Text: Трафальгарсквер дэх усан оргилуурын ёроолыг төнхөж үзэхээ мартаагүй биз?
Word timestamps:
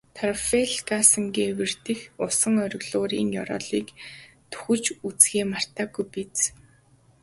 Трафальгарсквер 0.15 1.71
дэх 1.85 1.99
усан 2.25 2.55
оргилуурын 2.65 3.27
ёроолыг 3.41 3.87
төнхөж 4.51 4.83
үзэхээ 5.07 5.45
мартаагүй 5.51 6.05
биз? 6.13 6.37